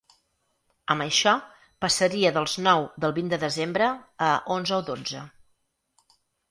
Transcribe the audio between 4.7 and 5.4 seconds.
o dotze.